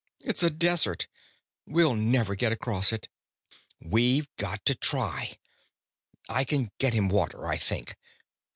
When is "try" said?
4.73-5.37